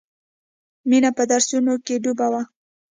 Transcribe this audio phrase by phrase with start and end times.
[0.89, 2.41] مینه په درسونو کې ډوبه وه